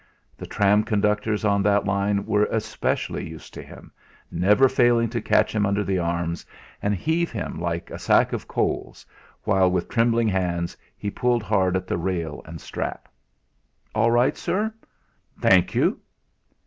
The 0.35 0.47
tram 0.47 0.83
conductors 0.83 1.45
on 1.45 1.61
that 1.61 1.85
line 1.85 2.25
were 2.25 2.45
especially 2.45 3.29
used 3.29 3.53
to 3.53 3.61
him, 3.61 3.91
never 4.31 4.67
failing 4.67 5.09
to 5.09 5.21
catch 5.21 5.53
him 5.53 5.63
under 5.63 5.83
the 5.83 5.99
arms 5.99 6.43
and 6.81 6.95
heave 6.95 7.31
him 7.31 7.59
like 7.61 7.91
a 7.91 7.99
sack 7.99 8.33
of 8.33 8.47
coals, 8.47 9.05
while 9.43 9.69
with 9.69 9.89
trembling 9.89 10.29
hands 10.29 10.75
he 10.97 11.11
pulled 11.11 11.43
hard 11.43 11.75
at 11.77 11.85
the 11.85 11.99
rail 11.99 12.41
and 12.45 12.59
strap. 12.59 13.09
"All 13.93 14.09
right, 14.09 14.35
sir?" 14.35 14.73
"Thank 15.39 15.75
you." 15.75 15.99